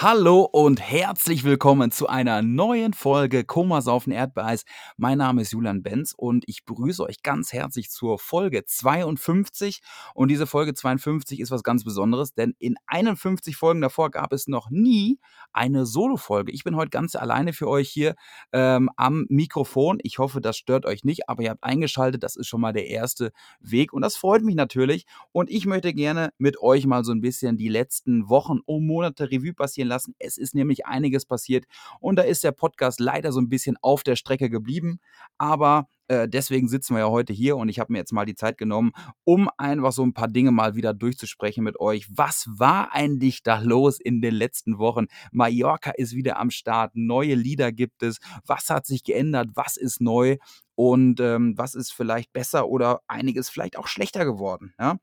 [0.00, 4.64] Hallo und herzlich willkommen zu einer neuen Folge Komasaufen Erdbeeis.
[4.96, 9.80] Mein Name ist Julian Benz und ich begrüße euch ganz herzlich zur Folge 52.
[10.14, 14.46] Und diese Folge 52 ist was ganz Besonderes, denn in 51 Folgen davor gab es
[14.46, 15.18] noch nie
[15.52, 16.52] eine Solo-Folge.
[16.52, 18.14] Ich bin heute ganz alleine für euch hier
[18.52, 19.98] ähm, am Mikrofon.
[20.04, 22.22] Ich hoffe, das stört euch nicht, aber ihr habt eingeschaltet.
[22.22, 25.06] Das ist schon mal der erste Weg und das freut mich natürlich.
[25.32, 29.32] Und ich möchte gerne mit euch mal so ein bisschen die letzten Wochen und Monate
[29.32, 30.14] Revue passieren lassen.
[30.18, 31.64] Es ist nämlich einiges passiert
[32.00, 35.00] und da ist der Podcast leider so ein bisschen auf der Strecke geblieben.
[35.38, 38.34] Aber äh, deswegen sitzen wir ja heute hier und ich habe mir jetzt mal die
[38.34, 38.92] Zeit genommen,
[39.24, 42.06] um einfach so ein paar Dinge mal wieder durchzusprechen mit euch.
[42.10, 45.06] Was war eigentlich da los in den letzten Wochen?
[45.32, 48.18] Mallorca ist wieder am Start, neue Lieder gibt es.
[48.46, 49.50] Was hat sich geändert?
[49.54, 50.38] Was ist neu?
[50.74, 54.74] Und ähm, was ist vielleicht besser oder einiges vielleicht auch schlechter geworden?
[54.78, 54.98] Ja?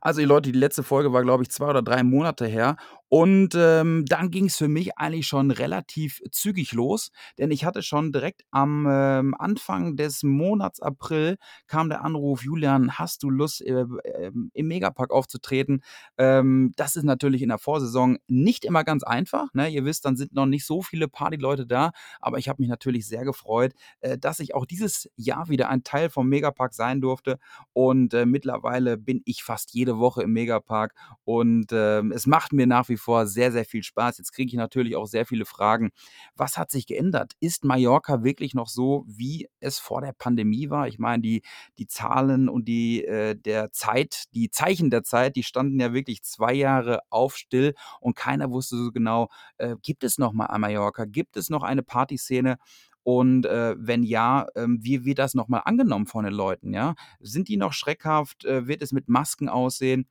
[0.00, 2.76] Also, die Leute, die letzte Folge war, glaube ich, zwei oder drei Monate her.
[3.14, 7.82] Und ähm, dann ging es für mich eigentlich schon relativ zügig los, denn ich hatte
[7.82, 13.60] schon direkt am ähm, Anfang des Monats April kam der Anruf, Julian, hast du Lust,
[13.60, 15.82] äh, äh, im Megapark aufzutreten?
[16.16, 19.52] Ähm, das ist natürlich in der Vorsaison nicht immer ganz einfach.
[19.52, 19.68] Ne?
[19.68, 23.06] Ihr wisst, dann sind noch nicht so viele Partyleute da, aber ich habe mich natürlich
[23.06, 27.38] sehr gefreut, äh, dass ich auch dieses Jahr wieder ein Teil vom Megapark sein durfte.
[27.74, 32.66] Und äh, mittlerweile bin ich fast jede Woche im Megapark und ähm, es macht mir
[32.66, 34.18] nach wie vor sehr, sehr viel Spaß.
[34.18, 35.90] Jetzt kriege ich natürlich auch sehr viele Fragen.
[36.36, 37.32] Was hat sich geändert?
[37.40, 40.88] Ist Mallorca wirklich noch so, wie es vor der Pandemie war?
[40.88, 41.42] Ich meine, die,
[41.78, 46.22] die Zahlen und die äh, der Zeit, die Zeichen der Zeit, die standen ja wirklich
[46.22, 50.60] zwei Jahre auf still und keiner wusste so genau, äh, gibt es noch mal ein
[50.60, 51.04] Mallorca?
[51.04, 52.56] Gibt es noch eine Partyszene?
[53.04, 56.72] Und äh, wenn ja, ähm, wie wird das nochmal angenommen von den Leuten?
[56.72, 56.94] Ja?
[57.20, 58.44] Sind die noch schreckhaft?
[58.44, 60.06] Äh, wird es mit Masken aussehen?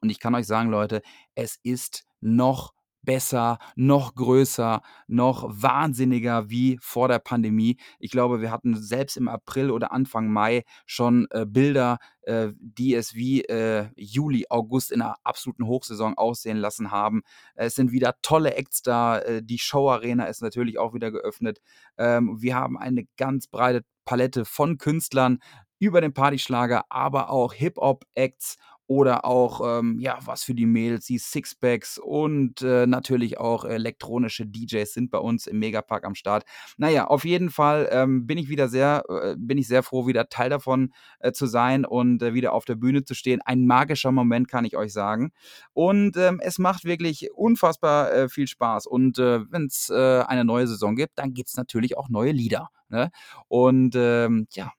[0.00, 1.02] Und ich kann euch sagen, Leute,
[1.34, 2.72] es ist noch
[3.08, 7.78] besser, noch größer, noch wahnsinniger wie vor der Pandemie.
[7.98, 12.94] Ich glaube, wir hatten selbst im April oder Anfang Mai schon äh, Bilder, äh, die
[12.94, 17.22] es wie äh, Juli, August in einer absoluten Hochsaison aussehen lassen haben.
[17.54, 19.18] Es sind wieder tolle Acts da.
[19.20, 21.60] Äh, die Show Arena ist natürlich auch wieder geöffnet.
[21.96, 25.38] Ähm, wir haben eine ganz breite Palette von Künstlern
[25.78, 28.56] über den Partyschlager, aber auch Hip-Hop-Acts
[28.88, 34.46] oder auch, ähm, ja, was für die Mädels, die Sixpacks und äh, natürlich auch elektronische
[34.46, 36.44] DJs sind bei uns im Megapark am Start.
[36.78, 40.30] Naja, auf jeden Fall ähm, bin ich wieder sehr, äh, bin ich sehr froh, wieder
[40.30, 43.42] Teil davon äh, zu sein und äh, wieder auf der Bühne zu stehen.
[43.44, 45.32] Ein magischer Moment, kann ich euch sagen.
[45.74, 48.86] Und ähm, es macht wirklich unfassbar äh, viel Spaß.
[48.86, 52.70] Und äh, wenn es eine neue Saison gibt, dann gibt es natürlich auch neue Lieder.
[52.88, 53.10] Ne?
[53.48, 54.72] Und ähm, ja,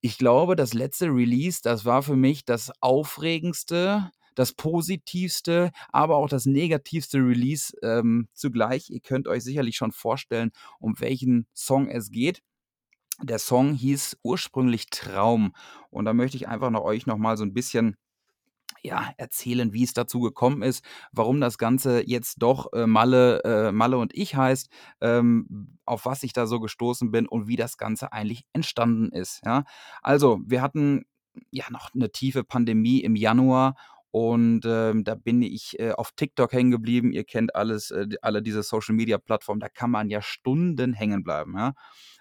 [0.00, 6.28] ich glaube, das letzte Release, das war für mich das aufregendste, das positivste, aber auch
[6.28, 8.88] das negativste Release ähm, zugleich.
[8.90, 12.40] Ihr könnt euch sicherlich schon vorstellen, um welchen Song es geht.
[13.20, 15.52] Der Song hieß ursprünglich Traum
[15.90, 17.96] und da möchte ich einfach noch euch noch mal so ein bisschen
[18.82, 23.72] ja, erzählen, wie es dazu gekommen ist, warum das Ganze jetzt doch äh, Malle, äh,
[23.72, 24.68] Malle und ich heißt,
[25.00, 29.42] ähm, auf was ich da so gestoßen bin und wie das Ganze eigentlich entstanden ist.
[29.44, 29.64] Ja?
[30.02, 31.04] Also, wir hatten
[31.50, 33.76] ja noch eine tiefe Pandemie im Januar
[34.10, 37.12] und ähm, da bin ich äh, auf TikTok hängen geblieben.
[37.12, 39.60] Ihr kennt alles, äh, alle diese Social Media Plattformen.
[39.60, 41.54] Da kann man ja Stunden hängen bleiben.
[41.56, 41.74] Ja?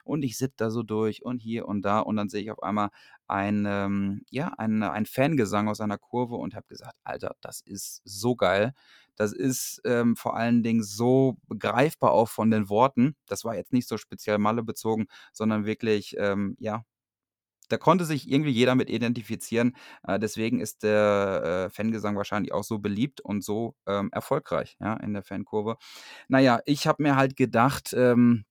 [0.03, 2.61] Und ich sitze da so durch und hier und da und dann sehe ich auf
[2.61, 2.89] einmal
[3.27, 8.01] ein, ähm, ja, ein, ein Fangesang aus einer Kurve und habe gesagt, Alter, das ist
[8.03, 8.73] so geil.
[9.15, 13.15] Das ist ähm, vor allen Dingen so begreifbar auch von den Worten.
[13.27, 16.83] Das war jetzt nicht so speziell Malle bezogen, sondern wirklich, ähm, ja,
[17.69, 19.75] da konnte sich irgendwie jeder mit identifizieren.
[20.07, 24.95] Äh, deswegen ist der äh, Fangesang wahrscheinlich auch so beliebt und so ähm, erfolgreich ja,
[24.95, 25.77] in der Fankurve.
[26.27, 28.45] Naja, ich habe mir halt gedacht, ähm,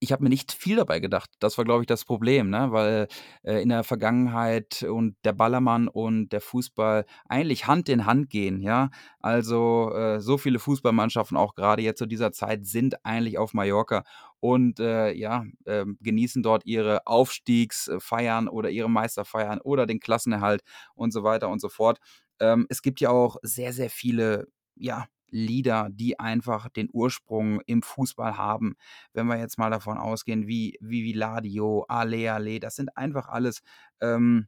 [0.00, 1.30] ich habe mir nicht viel dabei gedacht.
[1.40, 2.68] Das war, glaube ich, das Problem, ne?
[2.70, 3.08] weil
[3.42, 8.60] äh, in der Vergangenheit und der Ballermann und der Fußball eigentlich Hand in Hand gehen.
[8.62, 13.54] Ja, also äh, so viele Fußballmannschaften auch gerade jetzt zu dieser Zeit sind eigentlich auf
[13.54, 14.04] Mallorca
[14.40, 20.62] und äh, ja äh, genießen dort ihre Aufstiegsfeiern oder ihre Meisterfeiern oder den Klassenerhalt
[20.94, 21.98] und so weiter und so fort.
[22.40, 24.46] Ähm, es gibt ja auch sehr, sehr viele
[24.80, 28.74] ja, Lieder, die einfach den Ursprung im Fußball haben.
[29.12, 33.60] Wenn wir jetzt mal davon ausgehen, wie Vivi Ladio, Ale Ale, das sind einfach alles
[34.00, 34.46] ähm,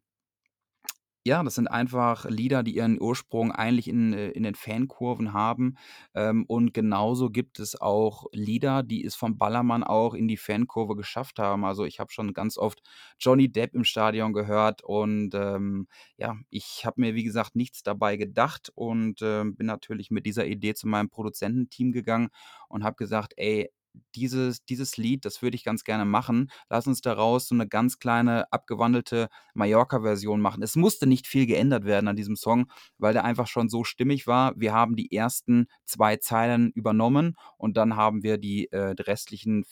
[1.26, 5.76] Ja, das sind einfach Lieder, die ihren Ursprung eigentlich in äh, in den Fankurven haben.
[6.14, 10.96] Ähm, und genauso gibt es auch Lieder, die es vom Ballermann auch in die Fankurve
[10.96, 11.66] geschafft haben.
[11.66, 12.80] Also, ich habe schon ganz oft
[13.18, 18.16] Johnny Depp im Stadion gehört und, ähm, ja, ich habe mir, wie gesagt, nichts dabei
[18.16, 22.30] gedacht und, ähm, bin natürlich mit dieser Idee zu meinem Produzententeam gegangen
[22.68, 23.68] und habe gesagt: „Ey,
[24.14, 26.50] dieses dieses Lied, das würde ich ganz gerne machen.
[26.68, 30.62] Lass uns daraus so eine ganz kleine abgewandelte Mallorca-Version machen.
[30.62, 34.26] Es musste nicht viel geändert werden an diesem Song, weil der einfach schon so stimmig
[34.26, 34.52] war.
[34.56, 39.64] Wir haben die ersten 2 Zeilen übernommen und dann haben wir die, äh, die restlichen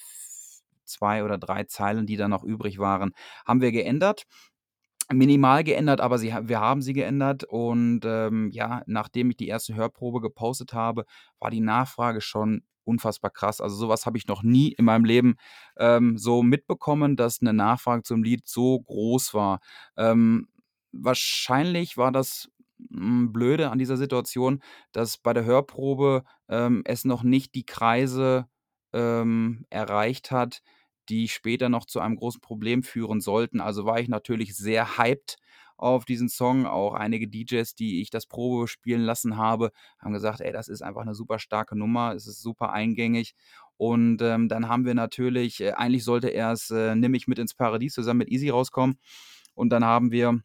[0.85, 3.13] 2 oder 3 Zeilen, die dann noch übrig waren,
[3.47, 4.25] haben wir geändert.
[5.11, 9.75] Minimal geändert, aber sie wir haben sie geändert und, ähm, ja, nachdem ich die erste
[9.75, 11.07] Hörprobe gepostet habe,
[11.39, 13.63] war die Nachfrage schon unfassbar krass.
[13.63, 15.37] Also, sowas habe ich noch nie in meinem Leben,
[15.79, 19.61] ähm, so mitbekommen, dass eine Nachfrage zum Lied so groß war.
[19.97, 20.49] Ähm,
[20.93, 22.51] wahrscheinlich war das,
[22.91, 24.63] hm, Blöde an dieser Situation,
[24.93, 28.47] dass bei der Hörprobe, ähm, es noch nicht die Kreise,
[28.93, 30.61] ähm, erreicht hat,
[31.09, 33.61] die später noch zu einem großen Problem führen sollten.
[33.61, 35.37] Also, war ich natürlich sehr hyped
[35.77, 36.67] auf diesen Song.
[36.67, 40.83] Auch einige DJs, die ich das Probe spielen lassen habe, haben gesagt: „Ey, das ist
[40.83, 42.15] einfach eine super starke Nummer.
[42.15, 43.35] Es ist super eingängig.“
[43.77, 47.55] Und, ähm, dann haben wir natürlich äh, eigentlich sollte erst, äh, „Nimm mich mit ins
[47.55, 48.99] Paradies“ zusammen mit Easy rauskommen.
[49.55, 50.41] Und dann haben wir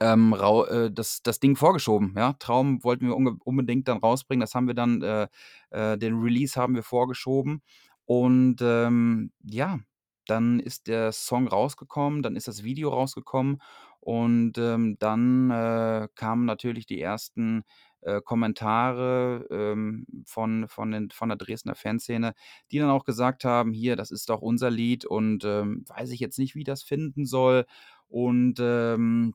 [0.00, 2.34] ähm, äh, das das Ding vorgeschoben, ja.
[2.34, 3.16] Traum wollten wir
[3.46, 4.40] unbedingt dann rausbringen.
[4.40, 5.28] Das haben wir dann äh,
[5.70, 7.62] äh, den Release haben wir vorgeschoben.
[8.06, 9.80] Und, ähm, ja,
[10.26, 13.60] dann ist der Song rausgekommen, dann ist das Video rausgekommen
[14.00, 17.62] und, ähm, dann, äh, kamen natürlich die ersten,
[18.02, 22.34] äh, Kommentare, ähm, von von den von der Dresdner Fanszene,
[22.70, 26.20] die dann auch gesagt haben: „Hier, das ist doch unser Lied und, ähm, weiß ich
[26.20, 27.64] jetzt nicht, wie das finden soll.“
[28.08, 29.34] Und, ähm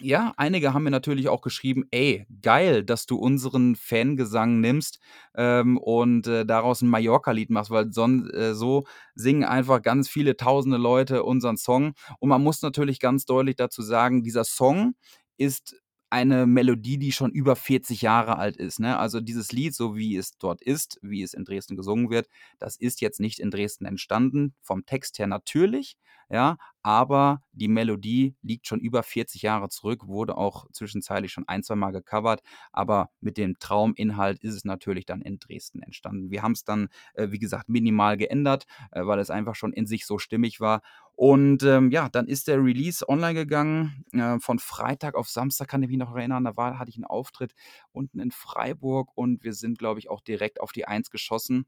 [0.00, 4.98] ja, einige haben mir natürlich auch geschrieben: „Ey, geil, dass du unseren Fangesang nimmst,
[5.36, 10.36] ähm, und, äh, daraus 'n Mallorca-Lied machst, weil sonst äh, so singen einfach ganz viele
[10.36, 14.94] tausende Leute unseren Song.“ Und man muss natürlich ganz deutlich dazu sagen, dieser Song
[15.36, 15.76] ist
[16.10, 18.98] eine Melodie, die schon über 40 Jahre alt ist, ne?
[18.98, 22.76] Also, dieses Lied, so wie es dort ist, wie es in Dresden gesungen wird, das
[22.76, 24.54] ist jetzt nicht in Dresden entstanden.
[24.62, 25.96] Vom Text her natürlich,
[26.30, 31.62] ja, aber die Melodie liegt schon über 40 Jahre zurück, wurde auch zwischenzeitlich schon ein,
[31.62, 32.42] zwei Mal gecovert,
[32.72, 36.30] aber mit dem Trauminhalt ist es natürlich dann in Dresden entstanden.
[36.30, 39.86] Wir haben es dann, äh, wie gesagt, minimal geändert, äh, weil es einfach schon in
[39.86, 40.82] sich so stimmig war.
[41.14, 44.04] Und ähm, ja, dann ist der Release online gegangen.
[44.12, 47.06] Äh, von Freitag auf Samstag kann ich mich noch erinnern, da war, hatte ich einen
[47.06, 47.54] Auftritt
[47.92, 51.64] unten in Freiburg und wir sind, glaube ich, auch direkt auf die Eins geschossen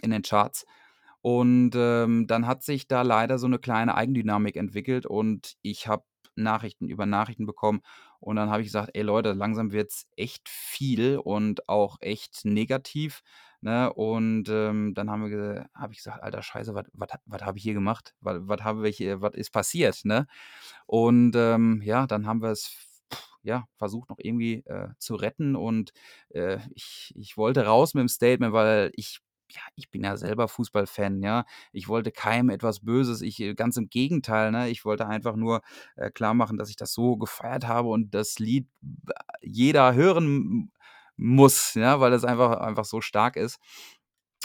[0.00, 0.64] in den Charts.
[1.26, 6.04] Und, ähm, dann hat sich da leider so eine kleine Eigendynamik entwickelt und ich habe
[6.36, 7.80] Nachrichten über Nachrichten bekommen
[8.20, 13.22] und dann habe ich gesagt: „Ey Leute, langsam wird's echt viel und auch echt negativ“,
[13.62, 13.90] ne?
[13.94, 17.56] Und, ähm, dann haben wir ge habe ich gesagt: „Alter Scheiße, was was was habe
[17.58, 18.14] ich hier gemacht?
[18.20, 18.82] Was was habe
[19.22, 20.26] was ist passiert“, ne?
[20.86, 22.70] Und, ähm, ja, dann haben wir es
[23.42, 25.92] ja, versucht noch irgendwie, äh, zu retten und,
[26.30, 29.20] äh, ich ich wollte raus mit dem Statement, weil ich
[29.54, 31.44] ja, ich bin ja selber Fußballfan, ja.
[31.72, 33.22] Ich wollte keinem etwas Böses.
[33.22, 34.68] Ich äh, ganz im Gegenteil, ne?
[34.70, 35.62] Ich wollte einfach nur,
[35.96, 38.68] äh, klarmachen, dass ich das so gefeiert habe und das Lied
[39.42, 40.72] jeder hören
[41.16, 43.58] muss, ja, weil das einfach einfach so stark ist.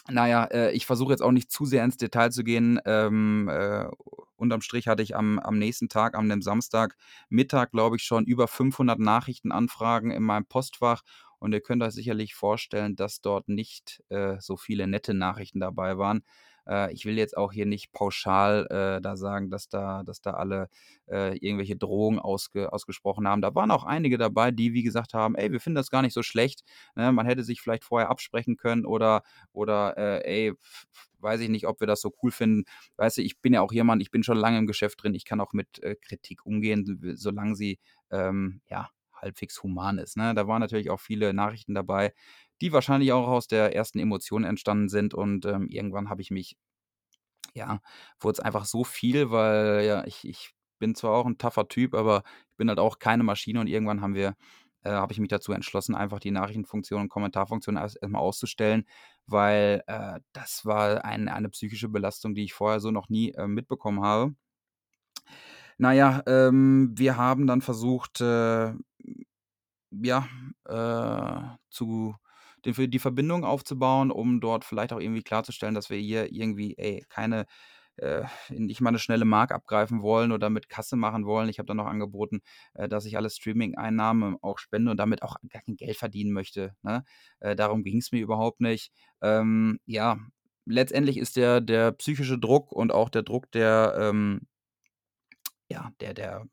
[0.09, 2.79] Na ja, äh, ich versuche jetzt auch nicht zu sehr ins Detail zu gehen.
[2.85, 3.85] Ähm, äh,
[4.37, 8.47] unterm Strich hatte ich am am nächsten Tag, an dem Samstagmittag, glaube ich, schon über
[8.47, 11.03] 500 Nachrichtenanfragen in meinem Postfach
[11.39, 15.97] und ihr könnt euch sicherlich vorstellen, dass dort nicht, äh, so viele nette Nachrichten dabei
[15.97, 16.23] waren.
[16.67, 20.31] Äh, ich will jetzt auch hier nicht pauschal, äh, da sagen, dass da dass da
[20.31, 20.69] alle,
[21.09, 23.41] äh, irgendwelche Drohungen ausge ausgesprochen haben.
[23.41, 26.13] Da waren auch einige dabei, die, wie gesagt haben: „Ey, wir finden das gar nicht
[26.13, 26.63] so schlecht,
[26.95, 27.11] ne?
[27.11, 30.53] Man hätte sich vielleicht vorher absprechen können oder oder, äh, ey,
[31.19, 32.63] weiß ich nicht, ob wir das so cool finden.“
[32.97, 35.15] Weißt du, ich bin ja auch jemand ich bin schon lange im Geschäft drin.
[35.15, 37.79] Ich kann auch mit, äh, Kritik umgehen, solange sie,
[38.11, 38.89] ähm, ja,
[39.21, 40.33] halbwegs human ist, ne?
[40.35, 42.13] Da waren natürlich auch viele Nachrichten dabei,
[42.61, 46.55] die wahrscheinlich auch aus der ersten Emotion entstanden sind und, ähm, irgendwann habe ich mich
[47.55, 47.79] ja,
[48.19, 51.93] wurde es einfach so viel, weil ja, ich ich bin zwar auch 'n tougher Typ,
[51.95, 54.35] aber ich bin halt auch keine Maschine und irgendwann haben wir
[54.83, 58.85] äh, habe ich mich dazu entschlossen, einfach die Nachrichtenfunktion und Kommentarfunktion erst erst mal auszustellen,
[59.27, 63.47] weil, äh, das war ein eine psychische Belastung, die ich vorher so noch nie, äh,
[63.47, 64.35] mitbekommen habe.
[65.77, 68.73] Na ja, ähm, wir haben dann versucht, äh
[69.91, 70.27] ja,
[70.65, 72.15] äh, zu
[72.65, 76.77] den für die Verbindung aufzubauen, um dort vielleicht auch irgendwie klarzustellen, dass wir hier irgendwie,
[76.77, 77.45] ey, keine
[77.99, 81.49] äh, nicht mal eine schnelle Mark abgreifen wollen oder mit Kasse machen wollen.
[81.49, 82.41] Ich habe dann noch angeboten,
[82.73, 86.73] äh, dass ich alle Streaming-Einnahmen auch spende und damit auch gar kein Geld verdienen möchte.
[86.81, 87.03] Ne?
[87.39, 88.91] Äh, darum ging es mir überhaupt nicht.
[89.21, 90.17] Ähm, ja,
[90.65, 94.41] letztendlich ist der, der psychische Druck und auch der Druck der, ähm,
[95.69, 96.45] ja, der, der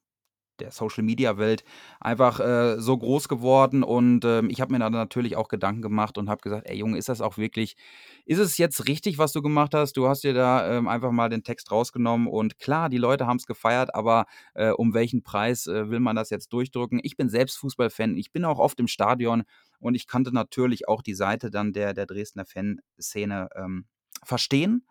[0.61, 1.65] der Social-Media-Welt
[2.01, 6.19] einfach äh, so groß geworden und ähm, ich habe mir dann natürlich auch Gedanken gemacht
[6.19, 7.77] und habe gesagt, ey Junge, ist das auch wirklich,
[8.25, 9.97] ist es jetzt richtig, was du gemacht hast?
[9.97, 13.37] Du hast dir da ähm, einfach mal den Text rausgenommen und klar, die Leute haben
[13.37, 17.01] es gefeiert, aber äh, um welchen Preis äh, will man das jetzt durchdrücken?
[17.03, 19.45] Ich bin selbst Fußballfan, ich bin auch oft im Stadion
[19.79, 23.87] und ich kannte natürlich auch die Seite dann der, der Dresdner Fanszene ähm,
[24.23, 24.87] verstehen.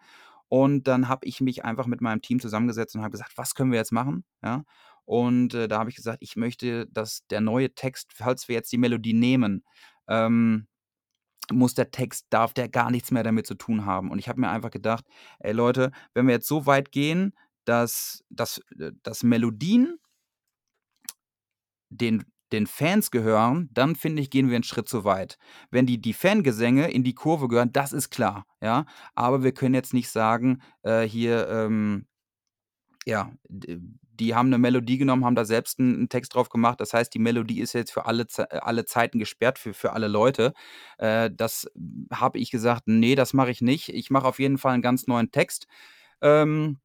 [0.48, 3.72] Und dann habe ich mich einfach mit meinem Team zusammengesetzt und habe gesagt, was können
[3.72, 4.24] wir jetzt machen?
[4.44, 4.64] Ja.
[5.06, 8.72] Und äh, da habe ich gesagt, ich möchte, dass der neue Text, falls wir jetzt
[8.72, 9.64] die Melodie nehmen,
[10.08, 10.68] ähm,
[11.52, 14.12] muss der Text, darf der gar nichts mehr damit zu tun haben.
[14.12, 15.06] Und ich habe mir einfach gedacht,
[15.40, 17.34] ey Leute, wenn wir jetzt so weit gehen,
[17.66, 19.98] dass, dass, äh, dass Melodien
[21.90, 25.38] den, den Fans gehören, dann finde ich, gehen wir einen Schritt zu weit.
[25.72, 28.86] Wenn die, die Fangesänge in die Kurve gehören, das ist klar, ja.
[29.14, 32.08] Aber wir können jetzt nicht sagen, äh, hier, ähm,
[33.06, 33.32] ja,
[34.20, 36.80] die haben eine Melodie genommen, haben da selbst einen Text drauf gemacht.
[36.82, 40.08] Das heißt, die Melodie ist jetzt für alle, äh, alle Zeiten gesperrt, für, für alle
[40.08, 40.54] Leute.
[40.98, 41.70] Äh, das
[42.12, 43.90] habe ich gesagt, nee, das mache ich nicht.
[43.90, 45.68] Ich mache auf jeden Fall einen ganz neuen Text.
[46.22, 46.80] Ähm,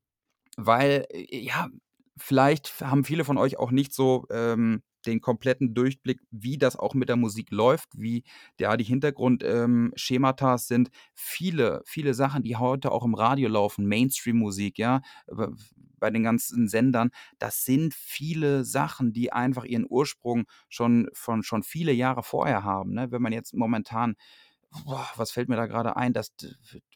[0.57, 1.69] weil, äh, ja,
[2.17, 6.95] vielleicht haben viele von euch auch nicht so ähm, den kompletten Durchblick, wie das auch
[6.95, 8.25] mit der Musik läuft, wie
[8.59, 10.91] ja, die Hintergrundschemata ähm, sind.
[11.15, 15.03] Viele, viele Sachen, die heute auch im Radio laufen, Mainstream-Musik, ja,
[16.01, 21.63] bei den ganzen Sendern, das sind viele Sachen, die einfach ihren Ursprung schon von schon
[21.63, 22.95] viele Jahre vorher haben.
[22.95, 23.13] Ne?
[23.13, 24.17] Wenn man jetzt momentan
[24.85, 26.13] boah, was fällt mir da gerade ein?
[26.13, 26.33] Das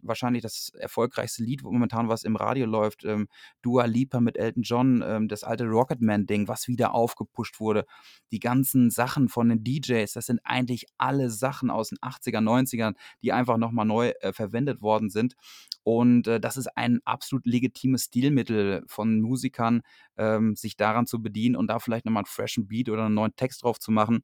[0.02, 3.28] wahrscheinlich das erfolgreichste Lied momentan, was im Radio läuft, ähm,
[3.62, 7.84] Dua Lipa mit Elton John, ähm, das alte Rocketman-Ding, was wieder aufgepusht wurde.
[8.30, 12.94] Die ganzen Sachen von den DJs, das sind eigentlich alle Sachen aus den 80er, 90ern,
[13.22, 15.34] die einfach nochmal neu äh, verwendet worden sind.
[15.82, 19.82] Und äh, das ist ein absolut legitimes Stilmittel von Musikern,
[20.16, 23.36] ähm, sich daran zu bedienen und da vielleicht nochmal einen freshen Beat oder einen neuen
[23.36, 24.22] Text drauf zu machen.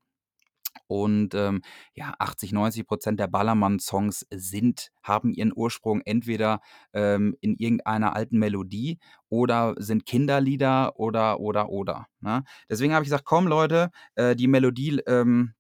[0.86, 1.62] Und ähm,
[1.94, 6.60] ja, 80, 90 Prozent der Ballermann-Songs sind, haben ihren Ursprung entweder
[6.92, 8.98] ähm, in irgendeiner alten Melodie
[9.28, 12.06] oder sind Kinderlieder oder, oder, oder.
[12.20, 12.42] Ne?
[12.68, 15.54] Deswegen habe ich gesagt, komm Leute, äh, die Melodie, ähm,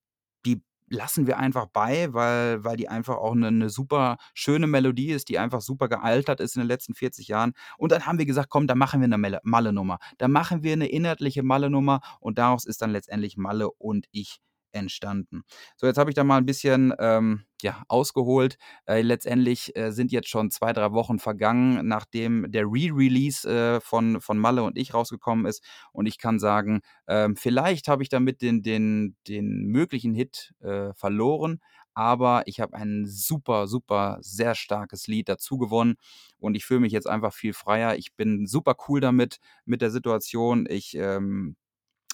[0.44, 5.12] die lassen wir einfach bei, weil, weil die einfach auch eine, eine super schöne Melodie
[5.12, 7.52] ist, die einfach super gealtert ist in den letzten 40 Jahren.
[7.78, 9.98] Und dann haben wir gesagt, komm, da machen wir eine Malle-Nummer.
[10.18, 14.40] Da machen wir eine inhaltliche Malle-Nummer und daraus ist dann letztendlich Malle und ich
[14.72, 15.42] entstanden.
[15.76, 18.56] So, jetzt habe ich da mal ein bisschen ähm, ja, ausgeholt.
[18.86, 24.20] Äh, letztendlich äh, sind jetzt schon zwei, drei Wochen vergangen, nachdem der Re-Release äh, von,
[24.20, 25.62] von Malle und ich rausgekommen ist.
[25.92, 30.92] Und ich kann sagen, ähm, vielleicht habe ich damit den, den, den möglichen Hit äh,
[30.94, 31.60] verloren.
[31.94, 35.96] Aber ich habe ein super, super, sehr starkes Lied dazu gewonnen
[36.38, 37.96] und ich fühle mich jetzt einfach viel freier.
[37.96, 40.66] Ich bin super cool damit, mit der Situation.
[40.68, 41.56] Ich ähm,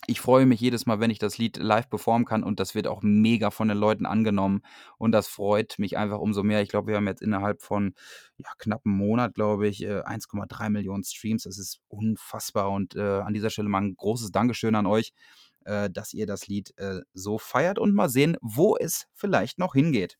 [0.06, 2.86] ich freue mich jedes Mal, wenn ich das Lied live performen kann und das wird
[2.86, 4.62] auch mega von den Leuten angenommen
[4.98, 6.62] und das freut mich einfach umso mehr.
[6.62, 7.94] Ich glaube, wir haben jetzt innerhalb von
[8.36, 11.44] ja, knapp einem Monat, glaube ich, 1,3 äh, Millionen Streams.
[11.44, 15.12] Das ist unfassbar und äh, an dieser Stelle mal ein großes Dankeschön an euch,
[15.64, 19.74] äh, dass ihr das Lied äh, so feiert und mal sehen, wo es vielleicht noch
[19.74, 20.18] hingeht.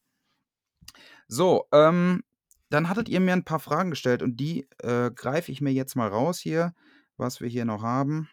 [1.28, 2.22] So, ähm,
[2.70, 5.94] dann hattet ihr mir ein paar Fragen gestellt und die äh, greife ich mir jetzt
[5.94, 6.74] mal raus hier,
[7.16, 8.28] was wir hier noch haben.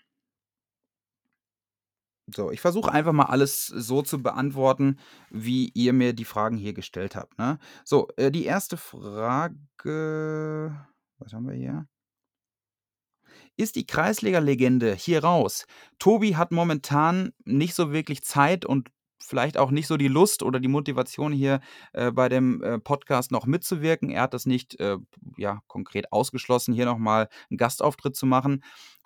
[2.27, 4.98] So, ich versuche einfach mal alles so zu beantworten,
[5.30, 7.60] wie ihr mir die Fragen hier gestellt habt, ne?
[7.84, 10.74] So, äh, die erste Frage
[11.24, 11.88] was haben wir hier?
[13.56, 15.65] Ist die Kreisliga-Legende hier raus?
[16.00, 18.89] Tobi hat momentan nicht so wirklich Zeit und
[19.22, 21.62] vielleicht auch nicht so die Lust oder die Motivation hier
[21.94, 24.10] äh, bei dem äh, Podcast noch mitzuwirken.
[24.10, 24.98] Er hat das nicht äh,
[25.38, 28.63] ja, konkret ausgeschlossen, hier nochmal einen Gastauftritt zu machen.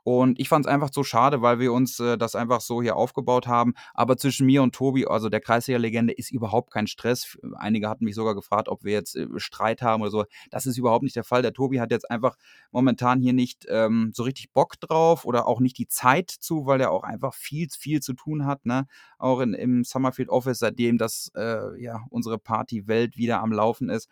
[0.07, 2.95] Und ich fand es einfach so schade, weil wir uns äh, das einfach so hier
[2.95, 3.73] aufgebaut haben.
[3.93, 7.37] Aber zwischen mir und Tobi, also der Kreisliga-Legende, ist überhaupt kein Stress.
[7.57, 10.23] Einige hatten mich sogar gefragt, ob wir jetzt äh, Streit haben oder so.
[10.49, 11.41] Das ist überhaupt nicht der Fall.
[11.41, 12.37] Der Tobi hat jetzt einfach
[12.71, 16.79] momentan hier nicht ähm, so richtig Bock drauf oder auch nicht die Zeit zu, weil
[16.79, 18.65] er auch einfach viel, viel zu tun hat.
[18.65, 18.87] Ne?
[19.17, 24.07] Auch in, im Summerfield Office, seitdem das äh, ja unsere Partywelt wieder am Laufen ist.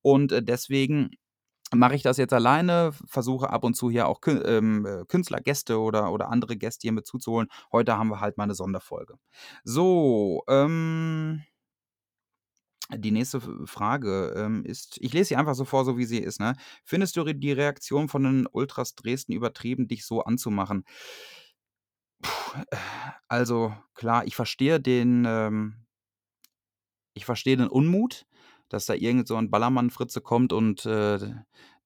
[0.00, 1.10] Und äh, deswegen
[1.74, 5.80] mache ich das jetzt alleine, versuche ab und zu hier auch ähm, äh, Künstler, Gäste
[5.80, 7.48] oder, oder andere Gäste hier mit zuzuholen.
[7.72, 9.14] Heute haben wir halt mal eine Sonderfolge.
[9.64, 11.42] So, ähm,
[12.98, 16.38] Die nächste Frage, ähm, ist ich lese sie einfach so vor, so wie sie ist,
[16.38, 16.54] ne?
[16.84, 20.84] Findest du die Reaktion von den Ultras Dresden übertrieben, dich so anzumachen?
[22.22, 22.76] Puh, äh,
[23.28, 25.84] also klar, ich verstehe den, ähm
[27.14, 28.26] ich verstehe den Unmut,
[28.74, 31.18] dass da irgend so 'n Ballermann-Fritze kommt und, äh,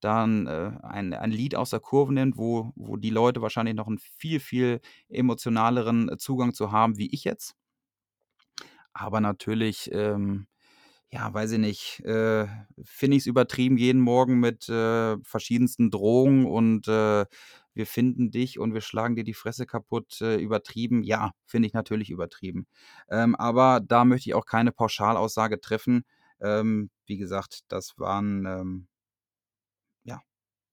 [0.00, 3.88] dann, äh, ein ein Lied aus der Kurve nimmt, wo wo die Leute wahrscheinlich noch
[3.88, 4.80] 'n viel, viel
[5.11, 7.54] emotionaleren Zugang zu haben wie ich jetzt.
[8.97, 10.47] Aber natürlich, ähm,
[11.11, 12.47] ja, weiß ich nicht, äh,
[12.85, 17.26] finde ich's übertrieben, jeden Morgen mit, äh, verschiedensten Drohungen und, äh,
[17.75, 21.02] „Wir finden dich und wir schlagen dir die Fresse kaputt“, äh, übertrieben.
[21.04, 22.66] Ja, finde ich natürlich übertrieben.
[23.11, 26.04] Ähm, aber da möchte ich auch keine Pauschalaussage treffen.
[26.40, 28.88] Ähm, wie gesagt, das waren, ähm
[30.04, 30.23] ja,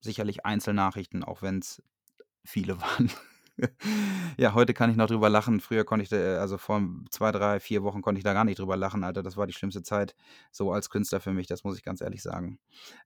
[0.00, 1.82] sicherlich Einzelnachrichten, auch wenn's
[2.44, 3.10] viele waren.
[4.38, 5.60] Ja, heute kann ich noch drüber lachen.
[5.60, 8.44] Früher konnte ich da äh, also vor 2, 3, 4 Wochen konnte ich da gar
[8.44, 9.22] nicht drüber lachen, Alter.
[9.22, 10.14] Das war die schlimmste Zeit
[10.52, 12.58] so als Künstler für mich, das muss ich ganz ehrlich sagen.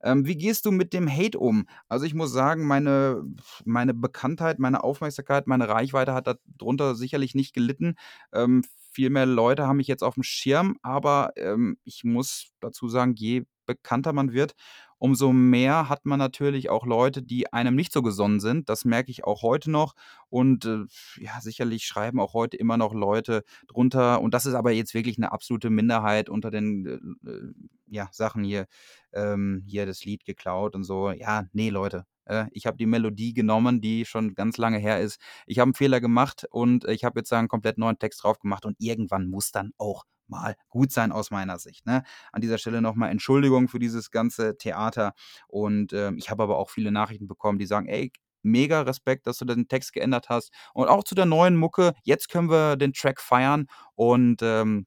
[0.03, 1.67] Ähm, wie gehst du mit dem Hate um?
[1.89, 3.23] Also, ich muss sagen, meine
[3.65, 7.95] meine Bekanntheit, meine Aufmerksamkeit, meine Reichweite hat da drunter sicherlich nicht gelitten.
[8.33, 13.15] Ähm, viel mehr Leute haben mich jetzt aufm Schirm, aber, ähm, ich muss dazu sagen,
[13.17, 14.55] je bekannter man wird,
[14.99, 18.69] umso mehr hat man natürlich auch Leute, die einem nicht so gesonnen sind.
[18.69, 19.95] Das merke ich auch heute noch
[20.29, 20.81] und, äh,
[21.19, 25.19] ja, sicherlich schreiben auch heute immer noch Leute drunter und das ist aber jetzt wirklich
[25.19, 26.87] 'ne absolute Minderheit unter den,
[27.27, 27.53] äh, äh,
[27.89, 28.67] ja, Sachen hier,
[29.13, 31.11] ähm, hier das Lied geklaut und so.
[31.13, 35.21] Ja, ne, Leute, äh, ich habe die Melodie genommen, die schon ganz lange her ist.
[35.47, 38.39] Ich habe 'n Fehler gemacht und ich habe jetzt da 'n komplett neuen Text drauf
[38.41, 42.05] gemacht und irgendwann muss dann auch mal gut sein aus meiner Sicht, ne?
[42.33, 45.15] An dieser Stelle noch mal Entschuldigung für dieses ganze Theater
[45.49, 49.39] und, ähm, ich habe aber auch viele Nachrichten bekommen, die sagen: „Ey, mega Respekt, dass
[49.39, 51.95] du den Text geändert hast und auch zu der neuen Mucke.
[52.05, 54.87] Jetzt können wir den Track feiern“ und, ähm,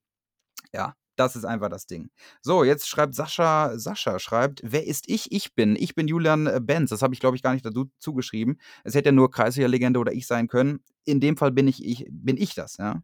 [0.73, 2.09] ja, das ist einfach das Ding.
[2.41, 5.31] So, jetzt schreibt Sascha Sascha schreibt: „Wer ist ich?
[5.31, 7.89] Ich bin ich bin Julian, äh, Benz.“ Das habe ich, glaube ich, gar nicht dazu
[7.99, 8.59] zugeschrieben.
[8.83, 10.81] Es hätte ja nur Kreisliga-Legende oder ich sein können.
[11.05, 13.01] In dem Fall bin ich ich bin ich das, ja?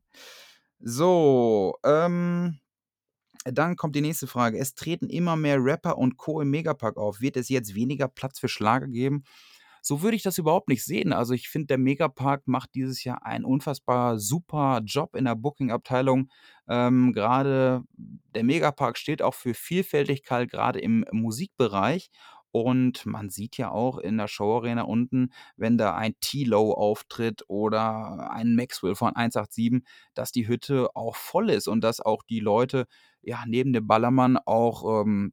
[0.79, 2.59] So, ähm,
[3.45, 6.41] dann kommt die nächste Frage: „Es treten immer mehr Rapper und Co.
[6.41, 7.21] im Megapark auf.
[7.21, 9.23] Wird es jetzt weniger Platz für Schlager geben?“
[9.81, 11.13] So würde ich das überhaupt nicht sehen.
[11.13, 16.29] Also, ich finde, der Megapark macht dieses Jahr einen unfassbar super Job in der Booking-Abteilung.
[16.67, 17.83] Ähm, grade
[18.35, 22.09] der Megapark steht auch für Vielfältigkeit, grade im Musikbereich
[22.51, 28.31] und man sieht ja auch in der Showarena unten, wenn da ein Tilo auftritt oder
[28.31, 29.83] ein Maxwell von 187,
[30.15, 32.85] dass die Hütte auch voll ist und dass auch die Leute,
[33.21, 35.31] ja, neben dem Ballermann auch, ähm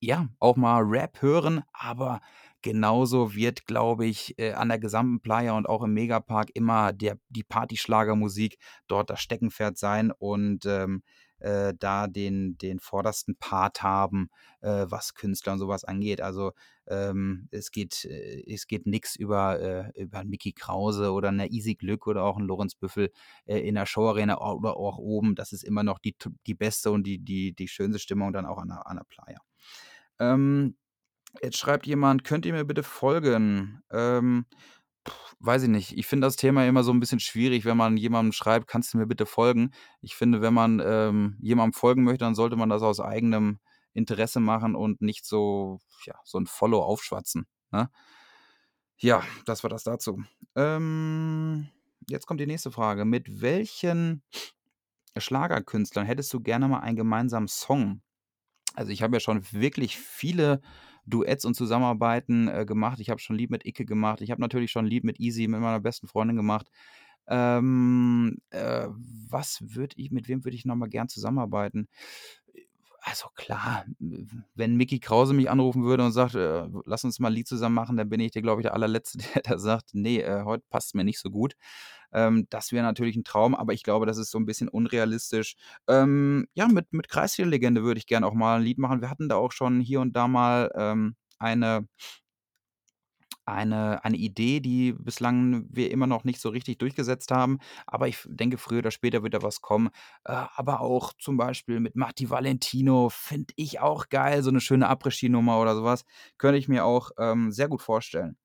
[0.00, 2.20] ja, auch mal Rap hören, aber
[2.62, 7.18] genauso wird, glaube ich, äh, an der gesamten Playa und auch im Megapark immer der
[7.28, 11.02] die Partyschlagermusik dort das Steckenpferd sein und, ähm,
[11.40, 16.20] äh, da den den vordersten Part haben, äh, was Künstler und so was angeht.
[16.20, 16.52] Also,
[16.86, 22.06] ähm, es geht äh, geht nix über äh, über Mickey Krause oder 'ne Easy Glück
[22.06, 23.10] oder auch 'n Lorenz Büffel,
[23.46, 25.34] äh, in der Showarena oder auch oben.
[25.34, 28.58] Das ist immer noch die die beste und die die die schönste Stimmung dann auch
[28.58, 29.40] an der an der Playa.
[30.20, 30.76] Ähm,
[31.42, 34.46] jetzt schreibt jemand: „Könnt ihr mir bitte folgen?“ Ähm,
[35.40, 35.96] weiß ich nicht.
[35.98, 38.98] Ich finde das Thema immer so 'n bisschen schwierig, wenn man jemandem schreibt: „Kannst du
[38.98, 42.82] mir bitte folgen?“ Ich finde, wenn man, ähm, jemandem folgen möchte, dann sollte man das
[42.82, 43.60] aus eigenem
[43.94, 47.90] Interesse machen und nicht so ja, so 'n Follow aufschwatzen, ne?
[49.00, 50.22] Ja, das war das dazu.
[50.54, 51.68] Ähm,
[52.08, 54.22] jetzt kommt die nächste Frage: „Mit welchen
[55.16, 58.02] Schlagerkünstlern hättest du gerne mal einen gemeinsamen Song?“
[58.74, 60.62] Also, ich habe ja schon wirklich viele
[61.06, 63.00] Duetts und Zusammenarbeiten, äh, gemacht.
[63.00, 64.20] Ich habe schon Lied mit Icke gemacht.
[64.20, 66.68] Ich habe natürlich schon Lied mit Easy, mit meiner besten Freundin gemacht.
[67.28, 68.88] Ähm, äh,
[69.30, 71.88] was würde ich mit wem würde ich noch mal gern zusammenarbeiten?
[73.04, 73.84] Also klar,
[74.54, 77.74] wenn Mickey Krause mich anrufen würde und sagt: „Äh, lass uns mal 'n Lied zusammen
[77.74, 80.64] machen“, dann bin ich der, glaube ich, der Allerletzte, der da sagt: „Ne, äh, heute
[80.70, 81.54] passt's mir nicht so gut.“
[82.12, 85.56] Ähm, das wäre natürlich 'n Traum, aber ich glaube, das ist so 'n bisschen unrealistisch.
[85.88, 89.00] Ähm, ja, mit mit Kreisliga-Legende würde ich gern auch mal 'n Lied machen.
[89.02, 91.86] Wir hatten da auch schon hier und da mal, ähm, eine
[93.48, 98.18] eine eine Idee, die bislang wir immer noch nicht so richtig durchgesetzt haben, aber ich
[98.28, 99.88] denke, früher oder später wird da was kommen.
[100.24, 104.88] Äh, aber auch zum Beispiel mit Matti Valentino finde ich auch geil, so 'ne schöne
[104.88, 106.04] Après-Ski-Nummer oder so was.
[106.38, 108.36] Könnte ich mir auch, ähm, sehr gut vorstellen.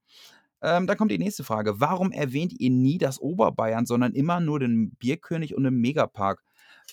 [0.62, 4.60] Ähm, dann kommt die nächste Frage: „Warum erwähnt ihr nie das Oberbayern, sondern immer nur
[4.60, 6.44] den Bierkönig und den Megapark?“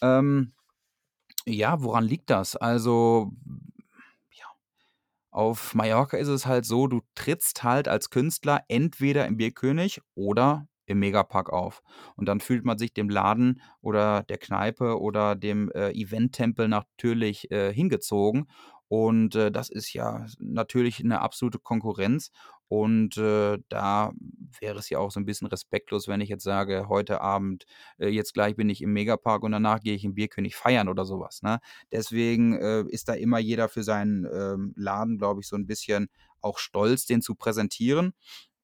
[0.03, 0.53] Ähm,
[1.47, 2.57] ja, woran liegt das?
[2.57, 3.33] Also,
[4.31, 4.45] ja,
[5.31, 10.69] auf Mallorca ist es halt so, du trittst halt als Künstler entweder im Bierkönig oder
[10.87, 11.83] im Megapark auf.
[12.17, 17.51] Und dann fühlt man sich dem Laden oder der Kneipe oder dem, äh, Eventtempel natürlich,
[17.51, 18.49] äh, hingezogen.
[18.89, 22.31] Und, äh, das ist ja natürlich eine absolute Konkurrenz.
[22.69, 24.13] Und, äh, da
[24.61, 27.65] wäre es ja auch so ein bisschen respektlos, wenn ich jetzt sage: „Heute Abend
[27.99, 31.05] äh, jetzt gleich bin ich im Megapark und danach gehe ich im Bierkönig feiern“ oder
[31.05, 31.43] sowas.
[31.43, 31.61] ne?
[31.93, 36.09] Deswegen, äh, ist da immer jeder für seinen, ähm, Laden, glaube ich, so ein bisschen
[36.41, 38.13] auch stolz, den zu präsentieren.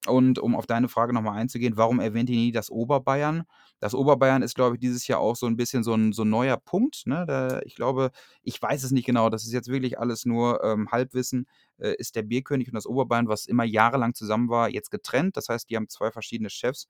[0.07, 3.45] Und um auf deine Frage nochmal einzugehen, warum erwähnt ihr nie das Oberbayern?
[3.81, 6.31] Das Oberbayern ist, glaube ich, dieses Jahr auch so ein bisschen so ein so 'n
[6.31, 7.27] neuer Punkt, ne?
[7.27, 8.11] Da ich glaube
[8.43, 11.47] ich weiß es nicht genau, das ist jetzt wirklich alles nur, ähm, Halbwissen,
[11.79, 15.37] äh, ist der Bierkönig und das Oberbayern, was immer jahrelang zusammen war, jetzt getrennt.
[15.37, 16.87] Das heißt, die haben 2 verschiedene Chefs.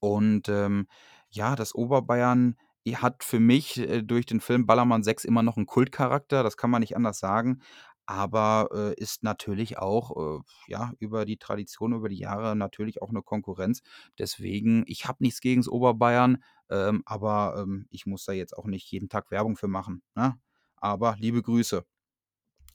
[0.00, 0.86] Und, ähm,
[1.30, 2.56] ja, das Oberbayern
[2.94, 6.70] hat für mich, äh, durch den Film Ballermann 6 immer noch einen Kultcharakter, das kann
[6.70, 7.60] man nicht anders sagen,
[8.06, 13.10] aber, äh, ist natürlich auch, äh, ja, über die Tradition, über die Jahre natürlich auch
[13.10, 13.82] eine Konkurrenz.
[14.18, 18.66] Deswegen ich habe nichts gegen das Oberbayern, ähm, aber, ähm, ich muss da jetzt auch
[18.66, 20.38] nicht jeden Tag Werbung für machen, ne?
[20.76, 21.84] Aber liebe Grüße.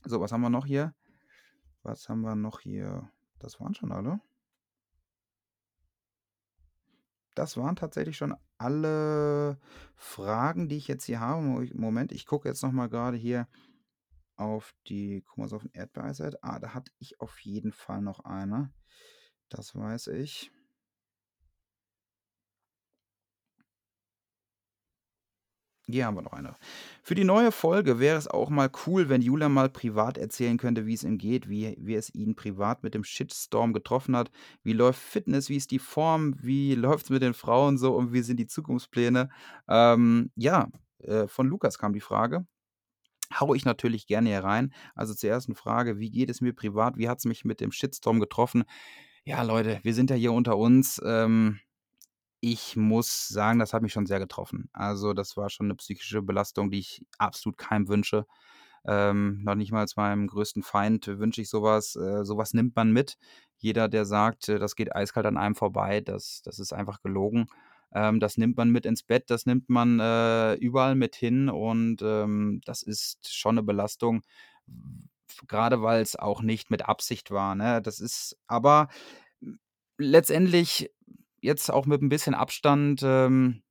[0.06, 0.94] So, was haben wir noch hier?
[1.84, 3.12] Was haben wir noch hier?
[3.40, 4.22] Das waren schon alle?
[7.36, 9.60] Das waren tatsächlich schon alle
[9.96, 11.42] Fragen, die ich jetzt hier habe.
[11.44, 13.48] Mo Moment, ich gucke jetzt noch mal grade hier
[14.38, 16.43] auf die Komasaufen Erdbeereisheit.
[16.43, 18.71] Ah, da hatte ich auf jeden Fall noch eine.
[19.50, 20.52] Das weiß ich.
[25.89, 26.54] Hier haben wir noch eine.
[27.02, 30.86] Für die neue Folge wäre es auch mal cool, wenn Julian mal privat erzählen könnte,
[30.86, 34.30] wie es ihm geht, wie wie es ihn privat mit dem Shitstorm getroffen hat.
[34.63, 38.21] Wie läuft Fitness, wie ist die Form, wie läuft's mit den Frauen so und wie
[38.21, 39.30] sind die Zukunftspläne?
[39.69, 40.67] Ähm, ja,
[41.00, 42.45] äh, von Lukas kam die Frage.
[43.34, 44.74] Haue ich natürlich gerne hier rein.
[44.96, 46.98] Also zur ersten Frage: Wie geht es mir privat?
[46.98, 48.63] Wie hat es mich mit dem Shitstorm getroffen?
[49.26, 51.02] Ja, Leute, wir sind ja hier unter uns.
[51.06, 51.60] Ähm,
[52.40, 54.70] ich muss sagen, das hat mich schon sehr getroffen.
[54.74, 58.26] Also, das war schon eine psychische Belastung, die ich absolut keinem wünsche.
[58.86, 61.96] Ähm, noch nicht mal meinem größten Feind wünsche ich sowas.
[61.96, 63.18] Äh, so nimmt man mit.
[63.58, 67.50] Jeder, der sagt, äh, das geht eiskalt an einem vorbei, das das ist einfach gelogen.
[67.93, 72.02] Ähm, das nimmt man mit ins Bett, das nimmt man, äh, überall mit hin und,
[72.04, 74.23] ähm, das ist schon eine Belastung,
[75.47, 77.82] gerade weil es auch nicht mit Absicht war, ne?
[77.82, 78.88] Das ist aber
[79.97, 80.91] letztendlich
[81.41, 83.62] jetzt auch mit ein bisschen Abstand, ähm,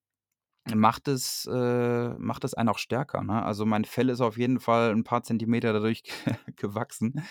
[0.75, 3.43] macht es äh, macht es einen auch stärker, ne?
[3.45, 6.03] Also, mein Fell ist auf jeden Fall ein paar Zentimeter dadurch
[6.57, 7.25] gewachsen,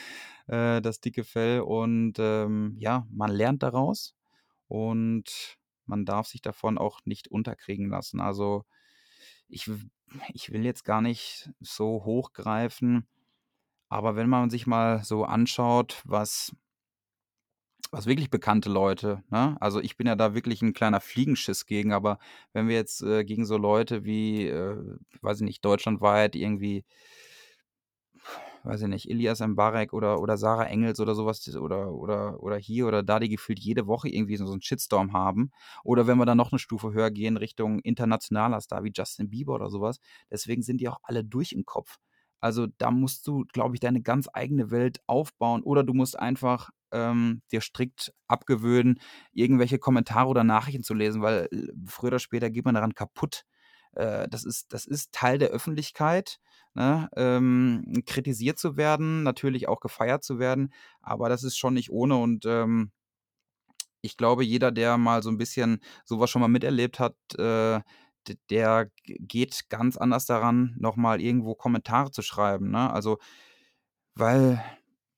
[0.48, 4.16] äh, das dicke Fell und, ähm, ja, man lernt daraus
[4.70, 8.20] und man darf sich davon auch nicht unterkriegen lassen.
[8.22, 8.66] Also,
[9.50, 9.70] ich
[10.34, 13.08] ich will jetzt gar nicht so hochgreifen,
[13.90, 16.56] aber wenn man sich mal so anschaut, was
[17.92, 19.58] was wirklich bekannte Leute, ne?
[19.62, 22.20] Also, ich bin ja da wirklich ein kleiner Fliegenschiss gegen, aber
[22.54, 24.78] wenn wir jetzt, äh, gegen so Leute wie, äh,
[25.22, 26.84] weiß ich nicht, deutschlandweit irgendwie
[28.66, 32.88] weiß ich nicht, Ilias Mbarek oder oder Sarah Engels oder sowas oder oder oder hier
[32.88, 35.52] oder da, die gefühlt jede Woche irgendwie so 'n Shitstorm haben.
[35.84, 39.56] Oder wenn wir dann noch eine Stufe höher gehen Richtung internationaler Star wie Justin Bieber
[39.56, 40.00] oder sowas.
[40.32, 41.98] Deswegen sind die auch alle durch im Kopf.
[42.42, 46.70] Also, da musst du, glaube ich, deine ganz eigene Welt aufbauen oder du musst einfach,
[46.92, 49.00] ähm, dir strikt abgewöhnen,
[49.32, 53.44] irgendwelche Kommentare oder Nachrichten zu lesen, weil, äh, früher oder später geht man daran kaputt.
[53.94, 56.40] Äh, das ist das ist Teil der Öffentlichkeit,
[56.76, 61.92] ne, ähm, kritisiert zu werden, natürlich auch gefeiert zu werden, aber das ist schon nicht
[61.92, 62.92] ohne und, ähm,
[64.02, 67.82] ich glaube, jeder, der mal so ein bisschen sowas schon mal miterlebt hat, äh,
[68.50, 72.92] der geht ganz anders daran, noch mal irgendwo Kommentare zu schreiben, ne?
[72.92, 73.20] Also,
[74.16, 74.64] weil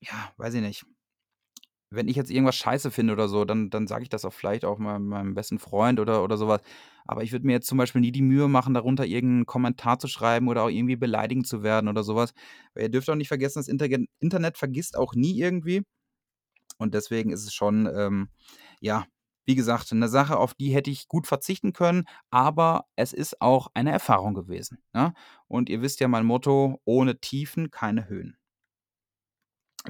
[0.01, 0.96] ja, weiß ich nicht.
[1.89, 4.65] Wenn ich jetzt irgendwas scheiße finde oder so, dann dann sage ich das auch vielleicht
[4.65, 6.61] auch meinem meinem besten Freund oder oder sowas.
[7.05, 10.07] Aber ich würde mir jetzt zum Beispiel nie die Mühe machen, darunter irgendeinen Kommentar zu
[10.07, 12.33] schreiben oder auch irgendwie beleidigend zu werden oder sowas.
[12.73, 15.83] Weil ihr dürft auch nicht vergessen, das Intergen Internet vergisst auch nie irgendwie.
[16.77, 18.29] Und deswegen ist es schon, ähm,
[18.81, 19.05] ja,
[19.45, 23.69] wie gesagt, eine Sache, auf die hätte ich gut verzichten können, aber es ist auch
[23.73, 25.13] eine Erfahrung gewesen, ne?
[25.47, 28.37] Und ihr wisst ja mein Motto: „Ohne Tiefen keine Höhen.“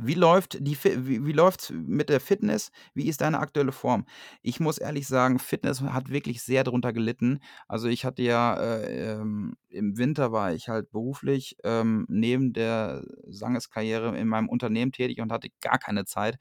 [0.02, 2.72] Wie läuft die wie wie läuft's mit der Fitness?
[2.94, 4.06] Wie ist deine aktuelle Form?
[4.42, 7.40] Ich muss ehrlich sagen, Fitness hat wirklich sehr drunter gelitten.
[7.68, 13.04] Also, ich hatte ja, äh, ähm im Winter war ich halt beruflich, ähm, neben der
[13.28, 16.38] Sangeskarriere in meinem Unternehmen tätig und hatte gar keine Zeit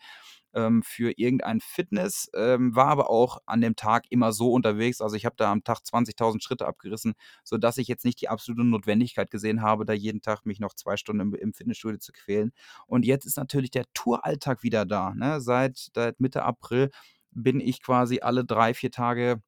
[0.57, 5.01] ähm, für irgendein Fitness, ähm, war aber auch an dem Tag immer so unterwegs.
[5.03, 7.15] Also, ich habe da am Tag 20.000 Schritte abgerissen,
[7.45, 10.97] sodass ich jetzt nicht die absolute Notwendigkeit gesehen habe, da jeden Tag mich noch 2
[10.97, 12.53] Stunden im im Fitnessstudio zu quälen.
[12.87, 15.41] Und jetzt ist natürlich der Touralltag wieder da, ne?
[15.41, 16.91] Seit seit Mitte April
[17.33, 19.43] bin ich quasi alle drei, vier Tage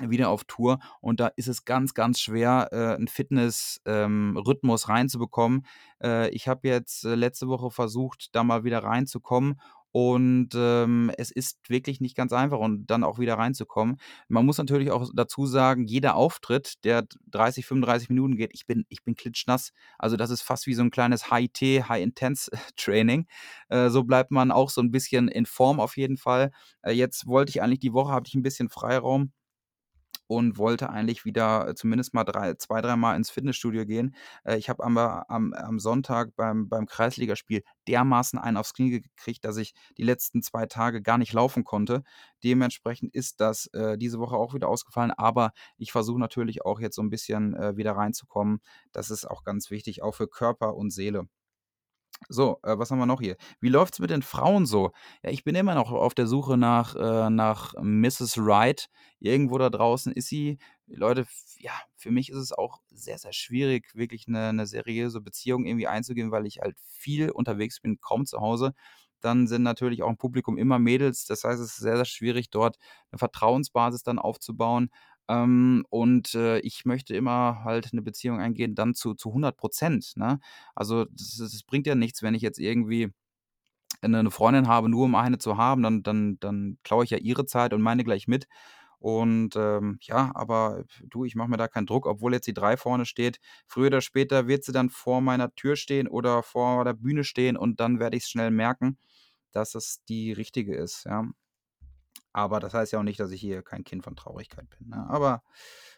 [0.00, 4.36] wieder auf Tour und da ist es ganz, ganz schwer, äh, 'n Fitness ähm,
[4.88, 5.66] reinzubekommen.
[6.02, 9.60] Äh, ich habe jetzt, äh, letzte Woche versucht, da mal wieder reinzukommen
[9.96, 13.98] und, ähm, es ist wirklich nicht ganz einfach und dann auch wieder reinzukommen.
[14.28, 18.84] Man muss natürlich auch dazu sagen, jeder Auftritt, der 30, 35 Minuten geht ich bin
[18.88, 19.70] ich bin klitschnass.
[19.98, 23.26] Also, das ist fast wie so 'n kleines High-T, High-Intense-Training.
[23.70, 26.50] Äh, so bleibt man auch so 'n bisschen in Form auf jeden Fall.
[26.82, 29.32] Äh, jetzt wollte ich eigentlich die Woche hatte ich 'n bisschen Freiraum
[30.26, 34.14] und wollte eigentlich wieder äh, zumindest mal drei zwei, dreimal ins Fitnessstudio gehen.
[34.44, 39.44] Äh, ich habe aber am am Sonntag beim beim Kreisligaspiel dermaßen einen aufs Knie gekriegt,
[39.44, 42.02] dass ich die letzten 2 Tage gar nicht laufen konnte.
[42.42, 46.96] Dementsprechend ist das, äh, diese Woche auch wieder ausgefallen, aber ich versuche natürlich auch jetzt
[46.96, 48.60] so 'n bisschen, äh, wieder reinzukommen.
[48.92, 51.28] Das ist auch ganz wichtig, auch für Körper und Seele.
[52.28, 53.36] So, äh, was haben wir noch hier?
[53.60, 54.92] Wie läuft's mit den Frauen so?
[55.22, 58.36] Ja, ich bin immer noch auf der Suche nach äh, nach Mrs.
[58.38, 58.88] Right.
[59.20, 60.58] Irgendwo da draußen ist sie.
[60.86, 61.26] Leute,
[61.58, 65.86] ja, für mich ist es auch sehr, sehr schwierig, wirklich 'ne 'ne seriöse Beziehung irgendwie
[65.86, 68.74] einzugehen, weil ich halt viel unterwegs bin, kaum zu Hause.
[69.20, 71.24] Dann sind natürlich auch im Publikum immer Mädels.
[71.24, 72.76] Das heißt, es ist sehr, sehr schwierig, dort
[73.12, 74.90] 'ne Vertrauensbasis dann aufzubauen.
[75.28, 79.56] Ähm, und, äh, ich möchte immer halt 'ne Beziehung eingehen, dann zu zu 100
[80.16, 80.40] ne?
[80.74, 83.10] Also, das bringt ja nichts, wenn ich jetzt irgendwie
[84.02, 87.18] 'ne 'ne Freundin habe, nur um eine zu haben, dann dann dann klaue ich ja
[87.18, 88.48] ihre Zeit und meine gleich mit.
[89.00, 92.76] Und, ähm, ja, aber du, ich mache mir da keinen Druck, obwohl jetzt die 3
[92.78, 93.40] vorne steht.
[93.66, 97.56] Früher oder später wird sie dann vor meiner Tür stehen oder vor der Bühne stehen
[97.58, 98.98] und dann werde ich's schnell merken,
[99.52, 101.24] dass es die richtige ist, ja.
[102.34, 105.06] Aber das heißt ja auch nicht, dass ich hier kein Kind von Traurigkeit bin, ne?
[105.08, 105.42] Aber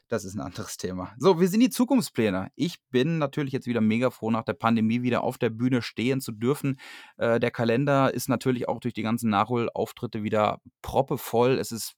[0.09, 1.12] das ist 'n anderes Thema.
[1.18, 2.51] So, wie sind die Zukunftspläne?
[2.55, 6.20] Ich bin natürlich jetzt wieder mega froh, nach der Pandemie wieder auf der Bühne stehen
[6.20, 6.79] zu dürfen.
[7.16, 11.59] Äh, der Kalender ist natürlich auch durch die ganzen Nachholauftritte wieder proppevoll.
[11.59, 11.94] Es ist,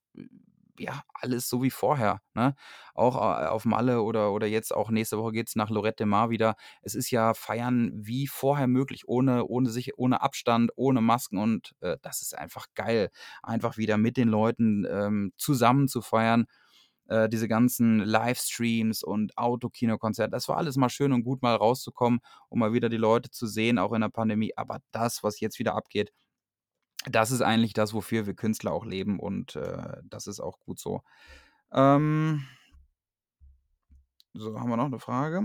[0.81, 2.55] ja, alles so wie vorher, ne?
[2.95, 6.31] Auch, äh, auf Malle oder oder jetzt auch nächste Woche geht's nach Lloret de Mar
[6.31, 6.55] wieder.
[6.83, 11.75] Es ist ja Feiern wie vorher möglich, ohne ohne sich ohne Abstand, ohne Masken und,
[11.81, 13.11] äh, das ist einfach geil,
[13.43, 16.47] einfach wieder mit den Leuten, ähm, zusammen zu feiern.
[17.09, 22.21] Äh, diese ganzen Livestreams und Autokinokonzerte, das war alles mal schön und gut, mal rauszukommen,
[22.51, 24.53] um mal wieder die Leute zu sehen, auch in der Pandemie.
[24.57, 26.13] Aber das, was jetzt wieder abgeht,
[27.11, 30.79] das ist eigentlich das, wofür wir Künstler auch leben und, äh, das ist auch gut
[30.79, 31.03] so.
[31.73, 32.47] Ähm
[34.35, 35.43] so, haben wir noch 'ne Frage?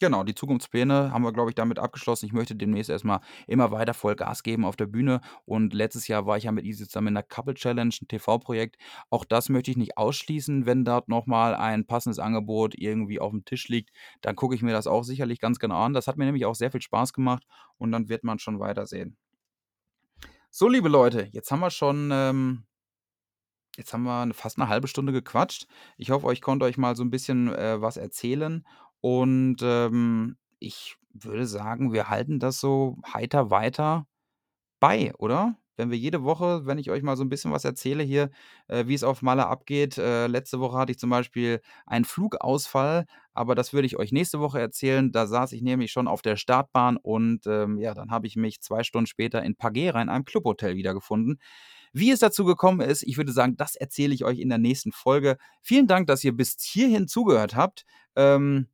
[0.00, 2.26] Genau, die Zukunftspläne haben wir, glaube ich, damit abgeschlossen.
[2.26, 6.26] Ich möchte demnächst erst mal immer weiter Vollgas geben auf der Bühne und letztes Jahr
[6.26, 8.78] war ich ja mit Easy zusammen in der Couple Challenge, 'n TV-Projekt.
[9.10, 13.44] Auch das möchte ich nicht ausschließen, wenn dort noch mal ein passendes Angebot irgendwie aufm
[13.44, 13.90] Tisch liegt,
[14.22, 15.94] dann gucke ich mir das auch sicherlich ganz genau an.
[15.94, 17.44] Das hat mir nämlich auch sehr viel Spaß gemacht
[17.78, 19.16] und dann wird man schon weiter sehen.
[20.54, 22.64] So, liebe Leute, jetzt haben wir schon, ähm
[23.76, 25.66] jetzt haben wir fast 'ne 1/2 Stunde gequatscht.
[25.96, 28.64] Ich hoffe, ich konnte euch mal so 'n bisschen, äh, was erzählen
[29.00, 34.06] und, ähm, ich würde sagen, wir halten das so heiter weiter
[34.80, 35.56] bei, oder?
[35.80, 38.30] Wenn wir jede Woche wenn ich euch mal so 'n bisschen was erzähle hier,
[38.68, 39.98] äh, wie's auf Malle abgeht.
[39.98, 44.40] Äh, letzte Woche hatte ich zum Beispiel einen Flugausfall, aber das würde ich euch nächste
[44.40, 45.12] Woche erzählen.
[45.12, 48.60] Da saß ich nämlich schon auf der Startbahn und, ähm, ja, dann habe ich mich
[48.60, 51.38] 2 Stunden später in Pagera in einem Clubhotel wiedergefunden.
[51.92, 54.92] Wie es dazu gekommen ist, ich würde sagen, das erzähle ich euch in der nächsten
[54.92, 55.36] Folge.
[55.62, 57.84] Vielen Dank, dass ihr bis hierhin zugehört habt.
[58.16, 58.68] Ähm,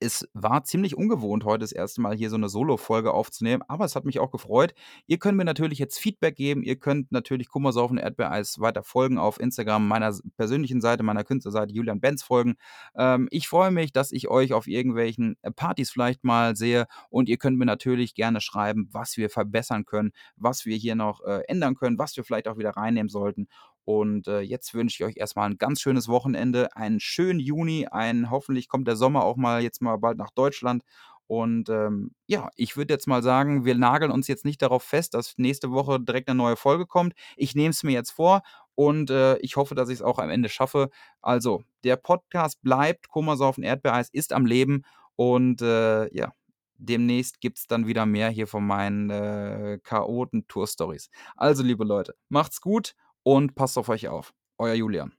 [0.00, 2.00] es war ziemlich ungewohnt, heute das 1.
[2.00, 4.74] Mal hier so 'ne Solofolge aufzunehmen, aber es hat mich auch gefreut.
[5.06, 6.62] Ihr könnt mir natürlich jetzt Feedback geben.
[6.62, 12.00] Ihr könnt natürlich Kummersaufen Erdbeereis weiter folgen auf Instagram, meiner persönlichen Seite, meiner Künstlerseite Julian
[12.00, 12.54] Benz folgen.
[12.96, 17.28] Ähm, ich freue mich, dass ich euch auf irgendwelchen, äh, Partys vielleicht mal sehe und
[17.28, 21.42] ihr könnt mir natürlich gerne schreiben, was wir verbessern können, was wir hier noch, äh,
[21.48, 23.48] ändern können, was wir vielleicht auch wieder reinnehmen sollten.
[23.84, 27.86] Und, äh, jetzt wünsche ich euch erst mal 'n ganz schönes Wochenende, einen schönen Juni,
[27.90, 30.82] ein hoffentlich kommt der Sommer auch mal jetzt mal bald nach Deutschland.
[31.26, 35.14] Und, ähm, ja, ich würde jetzt mal sagen, wir nageln uns jetzt nicht darauf fest,
[35.14, 37.14] dass nächste Woche direkt 'ne neue Folge kommt.
[37.36, 38.42] Ich nehme es mir jetzt vor
[38.74, 40.90] und, äh, ich hoffe, dass ich's auch am Ende schaffe.
[41.22, 44.82] Also, der Podcast bleibt, Kummersaufen Erdbeereis ist am Leben
[45.16, 46.32] und, äh, ja,
[46.76, 51.08] demnächst gibt's dann wieder mehr hier von meinen, äh, Chaoten-Tour-Stories.
[51.36, 54.32] Also, liebe Leute, macht's gut und passt auf euch auf.
[54.58, 55.12] Euer Julian.